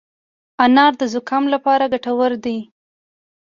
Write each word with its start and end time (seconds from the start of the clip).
انار 0.65 0.93
د 1.01 1.03
زکام 1.13 1.43
لپاره 1.53 1.91
ګټور 1.93 2.31
دی. 2.43 2.57